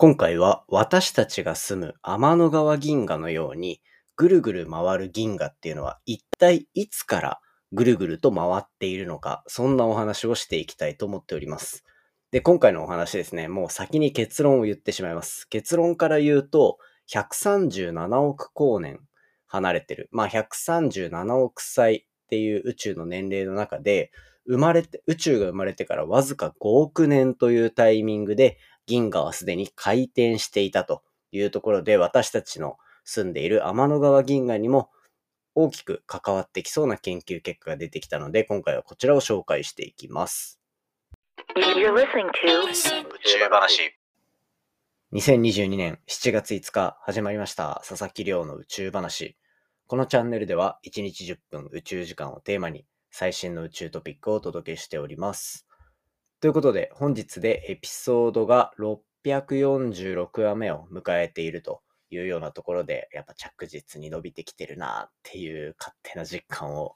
[0.00, 3.82] 今回は私たちが住む天の川銀河のように
[4.14, 7.40] ぐるぐる回る銀河っていうのは一体いつから
[7.72, 11.82] ぐるぐると回っているのか、そんなお話をしていきたいと思っております。
[12.30, 15.48] で、今回のお話ですね、もう先に結論を言ってしまいます。
[15.48, 16.78] 結論から言うと、
[17.12, 19.00] 137億光年
[19.48, 20.08] 離れてる。
[20.12, 24.12] まあ、137億歳っていう宇宙の年齢の中で、
[24.46, 28.58] 生まれて、宇宙が生まれてからわずか5億年というタイミングで
[28.88, 34.90] 銀河はすでに回転していたというところで、私たちの住んでいる天の川銀河にも
[35.54, 40.58] 大きく関わってきそうな研究結果が出てきたので、今回はこちらを紹介していきます。
[45.12, 49.36] 2022年7月5日始まりました佐々木亮の宇宙話。
[49.86, 55.67] このチャンネルでは1日10分宇宙時間をテーマに最新の宇宙トピックをお届けしております。
[56.40, 66.94] ということで本日でエピソードが646話目を迎えているというようなところでやっぱ着実に伸びてきてるなっていう勝手な実感を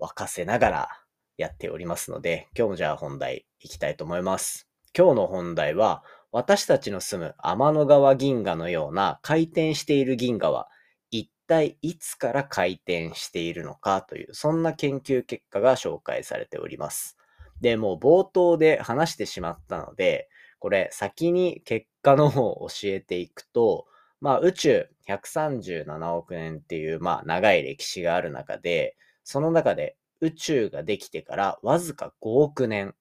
[0.00, 0.88] 沸かせながら
[1.36, 4.68] やっておりますので今日もじゃあ本題いきたいと思います。
[4.96, 10.68] 今日の本題は私たちの住む天の川銀河のような回転している銀河は
[11.12, 17.19] 一体いつから回転しているのかというそんな研究結果が紹介されております。
[17.60, 23.86] で、もう冒頭で話してしまったので、これ先に結果の方を教えていくと、
[24.20, 32.94] まあ宇宙137億年っていうまあ長い歴史がある中で、その中で宇宙ができてからわずか5億年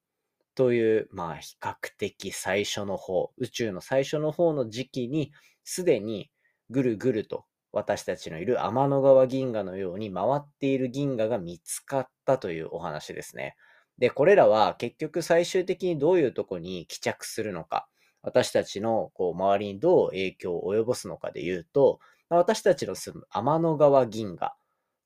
[0.55, 5.31] という、まあ比較的最初の方、宇宙の最初の方の時期に、
[5.63, 6.31] すでに
[6.69, 13.55] ぐるぐると私たちのいる天の川銀河のように回っている銀河が見つかったというお話ですね。
[13.99, 17.87] で、これらは結局最終的にどういうとこに帰着するのか、
[18.21, 24.55] 私たちのこう周りにどう影響を及ぼすのかで言うと、私たちの住む天の川銀河、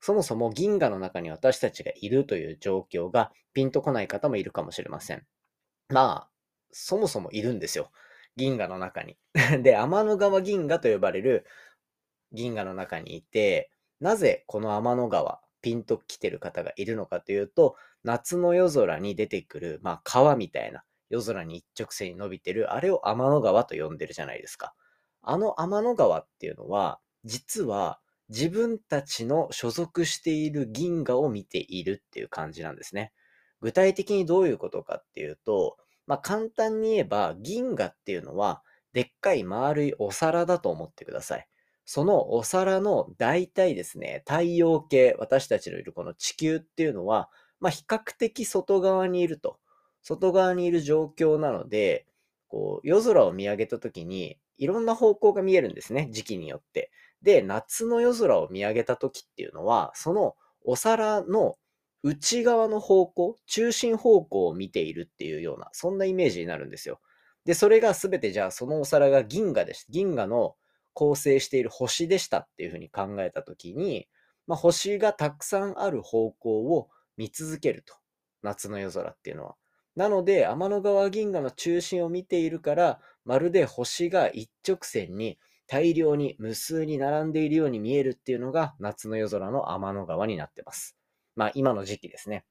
[0.00, 5.24] そもそも銀河の中に私たちがいるという状況がピンとこない方もいるかもしれません。
[5.88, 6.30] まあ、
[6.70, 7.90] そもそもいるんですよ。
[8.36, 9.16] 銀河の中に。
[9.62, 11.46] で、天の川銀河と呼ばれる
[12.32, 13.70] 銀河の中にいて、
[14.00, 24.74] なぜこの天の川、ピンと来てる方がいるのかというと、夏の夜空に出てくる、まあ川みたいな、夜空に一直線に伸びてる、あれを天の川と呼んでるじゃないですか。
[25.22, 27.98] あの天の川っていうのは、実は
[28.28, 33.14] 自分たちの所属している銀河を見ているっていう感じなんですね。
[33.62, 41.48] 具体的にどういうことかっていうと、まあ簡単に言えば銀河っていうのはでっかい丸いお皿だと思ってください。
[41.84, 47.30] そのお皿の大体ですね、太陽系、私たちのいるこの地球っていうのは、
[47.60, 49.58] まあ比較的外側にいると。
[50.02, 52.06] 外側にいる状況なので、
[52.48, 56.90] こう夜空を見上げた時にいろんな方向が見えるんですね、時期によって。
[57.22, 61.56] で、夏の夜空を見上げた時っていうのは、そのお皿の
[62.02, 67.00] 内側の方向、中心方向を見ているっていうような、そんなイメージになるんですよ。
[67.44, 69.86] で、それが全てじゃあそのお皿が銀河です。
[69.90, 70.54] 銀河の
[70.94, 74.08] 構成している星でしたっていうふうに考えたときに、
[74.46, 77.94] まあ、星がたくさんある方向を見続けると。
[78.42, 79.56] 夏の夜空っていうのは。
[79.96, 90.96] なので、天の川銀河の中心を見ているから、まるで星が一直線に大量に無数に並んでいるように見えるっていうのが夏の夜空の天の川になってます。
[91.36, 92.44] まあ今の時期ですね。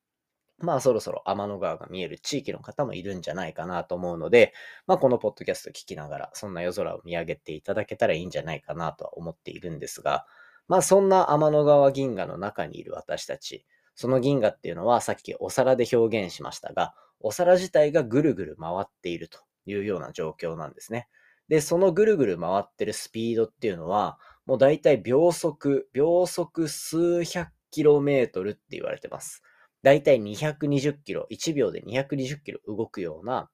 [0.60, 4.54] まあそろそろ天の川が見える地域の方もいるんじゃないかなと思うので、
[4.88, 10.26] まあこのポッドキャスト聞きながら、そんな夜空を見上げていただけたらいいんじゃないかなとは思っているんですが、
[10.68, 13.66] まあそんな天の川銀河の中にいる私たち、
[13.96, 21.08] その銀河っていうのはさっきお皿で表現しましたが、お皿自体がぐるぐる回っているというような状況なんですね。
[21.48, 29.42] で、そのぐるぐる回ってるスピードっていうのは、もうだいたい秒速、秒速数百キロメートルって言われてます。
[29.84, 33.50] だいたい220キロ、1秒で220キロ動くような、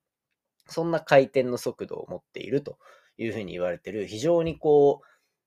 [0.67, 2.77] そんな回転の速度を持っていると
[3.17, 5.01] いうふうに言われてる、非常にこ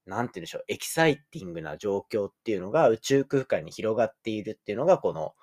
[0.07, 5.35] う、なんて言うんでしょう、エキサイティングな状況っていうのが宇宙空間に広がっているっていうのが、この、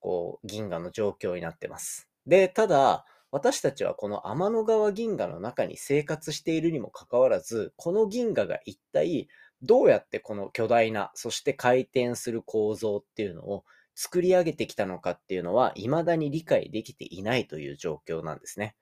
[0.00, 2.08] こう、銀河の状況になってます。
[2.26, 9.28] で、ただ、私たちはこの天の川銀河の中に生活しているにもかかわらず、この銀河が一体
[9.62, 13.64] どうやってこの巨大な、そして回転する構造っていうのを
[13.96, 18.76] 作り上げてきたのかっていうのは、未だに理解できていないという状況なんですね。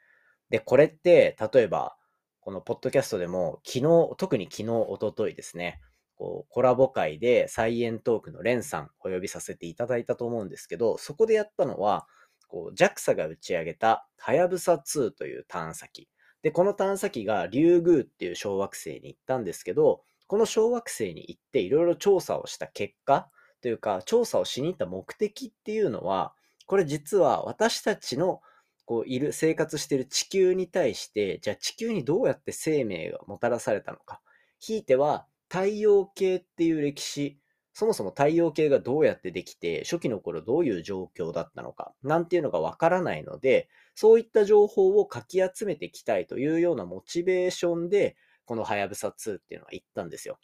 [0.51, 1.97] で、これって、例えば、
[2.41, 5.81] このポッドキャストでも、昨日、特に昨日、おとといですね、
[6.17, 12.07] こうコラボ会でサイエントークのレンさんお呼びさせていただいたと思うんですけど、そこでやったのは、
[12.49, 16.09] こう JAXA が打ち上げたはやぶさ2という探査機。
[16.43, 23.29] で、この探査機がリュウグウっていう小惑星に行ったんですけど、この小惑星に行っていろいろ調査をした結果
[23.65, 26.35] というか、調査をしに行った目的っていうのは、
[26.67, 28.43] これ実は私たちの
[28.85, 34.21] こういる生活している地球に対してじゃあ地球にどうやって生命がもたらされたのか
[34.59, 37.39] ひいては太陽系っていう歴史
[37.73, 50.39] そもそも太陽系がどうやってできて初期の頃どういう状況だったのかなんていうのがわからないのでそういった情報をかき集めていきたいというようなモチベーションでこのはやぶさ2っていうのは行ったんですよ。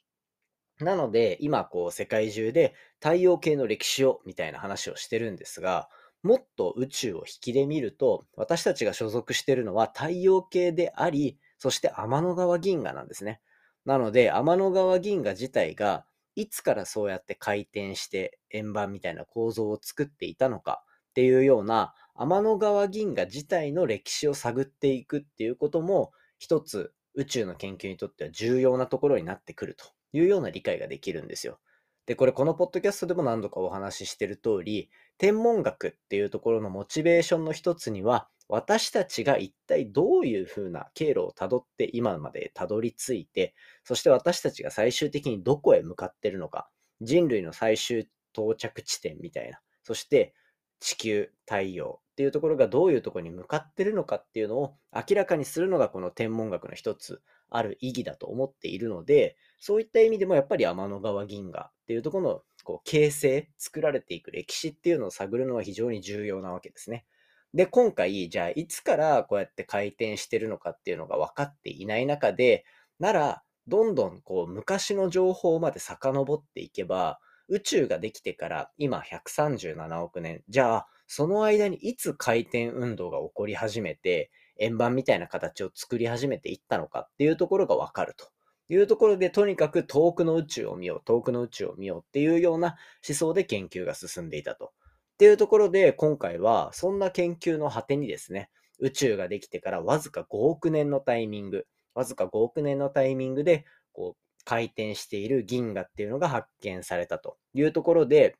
[0.81, 5.89] なので今こう世界中で太陽系の歴史をみたいな話をしてるんですが
[6.23, 13.41] もっと宇宙を引きで見ると、私たちが所属してるのは太陽系であり、そして天の川銀河なんですね。
[13.87, 16.05] なので、天の川銀河自体が、
[16.37, 31.61] いつからそうやって回転して円盤みたいな構造を作っていたのかっていうような、天の川銀河自体の歴史を探っていくっていうことも、一つ宇宙の研究にとっては重要なところになってくるというような理解ができるんですよ。
[32.07, 43.55] で、これこのポッドキャストでも何度かお話ししてる通り、天文学っていうところのモチベーションの一つには、私たちが一体どういうふうな経路をたどって今までたどり着いて、
[43.85, 46.69] そして私たちが最終的にどこへ向かってるのか、
[47.01, 50.35] 人類の最終到着地点みたいな、そして
[50.81, 67.05] 地球、太陽っていうところがどういうところに向かってるのかっていうのを明らかにするのがこの天文学の一つある意義だと思っているので、そういった意味でもやっぱり天の川銀河っていうところのこう形成、作られていく歴史っていうのを探るのは非常に重要なわけですね。
[67.53, 72.65] で、今回、じゃあいつからこうやって回転してるのかっていうのが分かっていない中で、
[72.99, 77.19] なら、どんどんこう昔の情報まで遡っていけば、
[77.49, 80.43] 宇宙ができてから今137億年。
[80.49, 84.31] じゃあ、その間にいつ回転運動が起こり始めて、
[84.61, 88.29] 円盤みたいな形を作り始めていったのかっていうところがわかると
[88.73, 92.77] いうところで、とにかく遠くの宇宙を見よう、遠くの宇宙を見ようっていうような
[93.07, 94.67] 思想で研究が進んでいたと。
[94.67, 94.71] っ
[95.19, 98.49] ていうところで、今回はそんな研究の果てにですね、
[98.79, 108.37] 宇宙ができてからわずか5億年のタイミング、わずか5億年のタイミングで、こう、回転している銀河っていうのが発見されたというところで、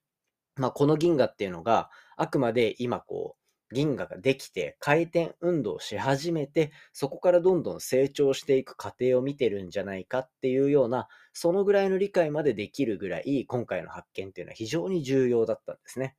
[0.57, 3.40] まあ、この銀河っていうのが、あくまで今こう、
[3.73, 16.17] 銀河ができて回転運動し始めて、そこからどんどん成長していく過程を見てるんじゃないかっていうような、そのぐらいの理解までできるぐらい、今回の発見っていうのは非常に重要だったんですね。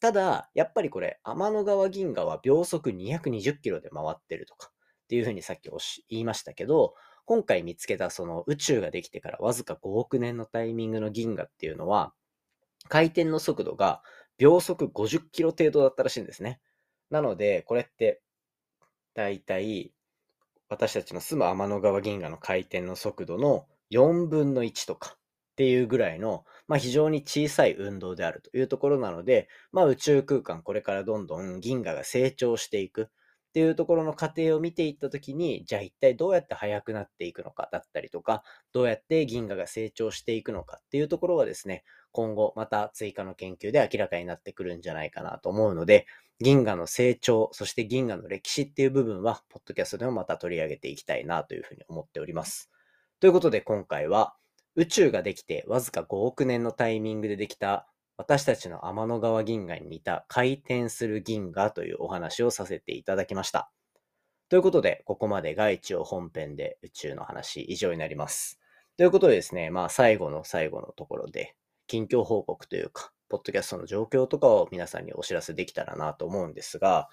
[0.00, 4.70] ただ、やっぱりこれ、天の川銀河は秒速220キロで回ってるとか
[5.04, 5.70] っていうふうにさっき
[6.08, 6.94] 言いましたけど、
[7.26, 12.12] 今回見つけたその宇宙ができてからわずか5億年のタイミングの銀河っていうのは、
[12.88, 14.02] 回転の速度が
[14.36, 16.60] 秒速50キロ程度だったらしいんですね。
[17.14, 18.20] なので、これって、
[19.14, 19.92] だいたい
[20.68, 25.18] 私たちの住む天の川銀河の回転の速度の4分の1とかっ
[25.54, 33.02] ていうぐらいの、まあ、非常に小さい運動であるというところなので、まあ、宇宙空間これからどんどん銀河が成長していく。
[33.02, 33.06] っ
[33.54, 46.08] ていうところの過程を見ていったときに、じゃあ一体どうやって速くなっていくのかだったりとか、どうやって銀河が成長していくのかっていうところはですね、今後また追加の研究で明らかになってくるんじゃないかなと思うので、
[46.40, 52.70] 銀河の成長、そして銀河の歴史っていう部分は、ポッドキャストでもまた取り上げていきたいなというふうに思っております。
[53.20, 54.34] ということで今回は、
[54.76, 63.70] 宇宙ができてわずか5億年のタイミングでできた私たちの天の川銀河に似た回転する銀河というお話をさせていただきました。
[64.48, 68.60] ということで、ここまでが一応本編で宇宙の話以上になります。
[68.96, 71.56] ということでですね、まあ最後の最後のところで、
[71.86, 77.08] 近況報告というか、ポッドキャストの状況とかを皆さんにお知らせできたらなと思うんですが、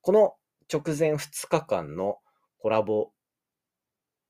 [0.00, 0.34] この
[0.72, 2.18] 直前2日間の
[2.58, 3.10] コラボ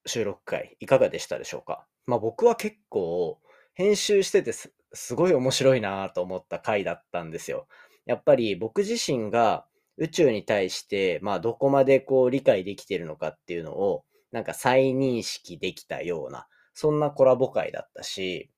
[0.07, 1.87] 収録会、いかがでしたでしょうか？
[2.07, 3.41] まあ僕は結構
[3.75, 7.67] 編集しててすごい面白いなと思った回だったんですよ。
[8.07, 9.67] やっぱり僕自身が
[9.97, 18.51] 宇宙に対して、まあどこまでこう理解できてるのかっていうのを、なんか再認識できたような、そんなコラボ会だったし、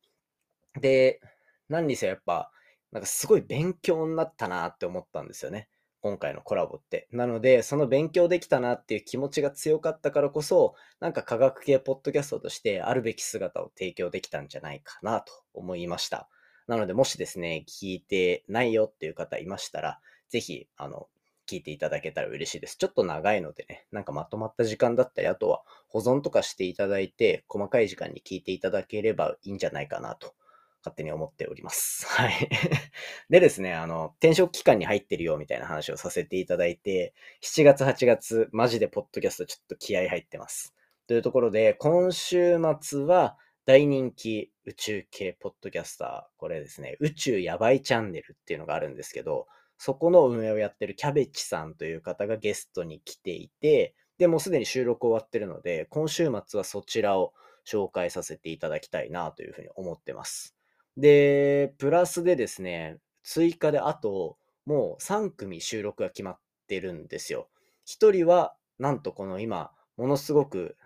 [0.80, 1.20] で、
[1.68, 2.50] 何にせよやっぱ、
[2.92, 5.68] なんかすごい勉強になったなって思ったんですよね。
[6.00, 7.08] 今回のコラボって。
[7.10, 16.28] なので、その勉強できたなっていう気持ちが強かったからこそ、なんか科学系ポッドキャストとしてあるべき姿を提供できたんじゃないかなと思いました。
[16.68, 21.08] なので、もしですね、聞いてないよっていう方いましたら、ぜひ、あの、
[21.48, 22.76] 聞いていただけたら嬉しいです。
[22.76, 30.34] ちょっと長いのでね、なんかまとまった時間だったり、あとは保存とかしていただいて、細かい時間に聞いていただければいいんじゃないかなと
[30.80, 32.06] 勝手に思っております。
[32.10, 32.48] はい。
[33.30, 40.74] でですね、あの、転職期間に入ってるよみたいな話をさせていただいて、7月、8月、マジでポッドキャストちょっと気合入ってます。
[41.06, 49.46] というところで、今週末は大人気宇宙系ポッドキャスター、これですね、宇宙やばいチャンネルっていうのがあるんですけど、
[49.78, 57.32] そこの運営をやってるキャベチさんという方がゲストに来ていて、で、もうすでに収録終わってるので、今週末はそちらを
[57.66, 60.57] 紹介させていただきたいなというふうに思ってます。
[60.98, 64.36] で、プラスでですね、追加であと、
[64.66, 67.48] もう3組収録が決まってるんですよ。
[67.86, 70.76] 1人は、なんとこの今、ものすごく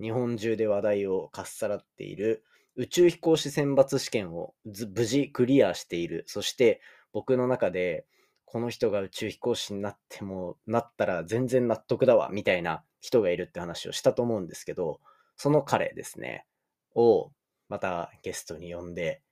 [0.00, 2.42] 日本中で話題をかっさらっている
[2.76, 6.24] 宇宙飛行士選抜試験を無事クリアしている。
[6.26, 6.80] そして
[7.12, 8.06] 僕の中で、
[8.46, 15.00] この人が宇宙飛行士になっても、なったら全然納得だわ、みたいな人がいるって話をしたと思うんですけど、
[15.36, 16.46] その彼ですね、
[16.94, 17.30] を
[17.68, 19.22] またゲストに呼んで、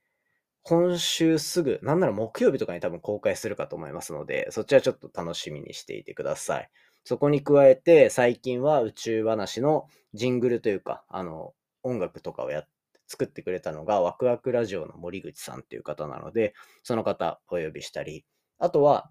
[0.63, 6.69] 今週すぐ、なんなら木曜日とかに多分公開するかと思いますので、そちらちょっと楽しみにしていてください。
[7.03, 12.67] そこに加えて、最近は宇宙話のジングルというか、あの、音楽とかをやっ
[13.09, 18.23] 作ってくれたのが、ワクワクラジオの森口さんっていう方なので、その方お呼びしたり、
[18.59, 19.09] あとは、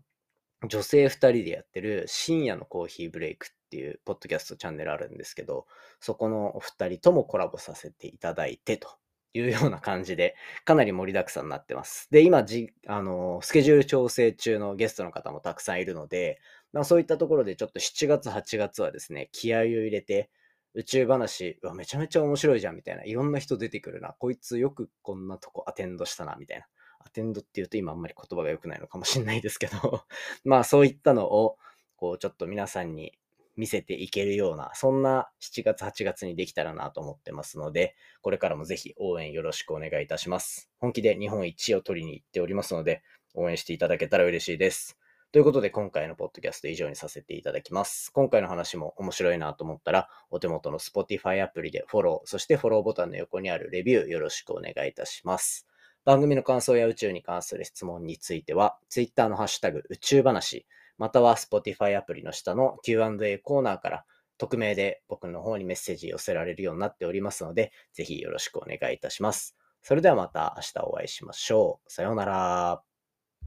[0.69, 5.67] 女性2人でやってる深夜のコーヒーブレイクっていうポッドキャストチャンネルあるんですけど、
[6.01, 8.89] そこのお二人ともコラボさせていただいてと
[9.35, 12.09] いうような感じで、かなり盛りだくさんになってます。
[12.11, 16.41] で、今じ、あの、スケジュール調整中のゲストの方もたくさんいるので、
[16.73, 20.31] まあ、そういったところでちょっと7月、8月はですね、気合を入れて、
[20.75, 26.67] 宇宙話、うわめちゃめちゃ面白いじゃんみたいな、いろんな人出てくるな、こいつよくこんなとこアテンドしたな、みたいな。
[27.01, 30.05] アテンドっていうと今あんまり言葉が良くないのかもしれないですけど、
[30.45, 31.57] まあそういったのを、
[31.97, 33.19] こうちょっと皆さんに
[33.59, 40.71] 見せていけるような、そんな7月、8月にできたらなと思ってますので、これからもぜひ応援よろしくお願いいたします。
[40.79, 43.03] 本気で日本一を取りに行っておりますので、
[43.35, 44.97] 応援していただけたら嬉しいです。
[45.31, 48.11] ということで、今回のポッドキャスト以上にさせていただきます。
[48.13, 55.67] 今回の話も面白いなと思ったら、お手元の Spotify アプリでフォロー、そしてフォローボタンの横にあるレビューよろしくお願いいたします。
[56.05, 60.65] 番組の感想や宇宙に関する質問については、Twitter のハッシュタグ宇宙話、
[60.99, 64.05] または Spotify アプリの下の Q&A コーナーから
[64.37, 69.57] 匿名で僕の方にメッセージ寄せられるようになっておりますので、ぜひよろしくお願いいたします。
[69.83, 71.93] それではまた明日お会いしましょう。
[71.93, 72.88] さようなら。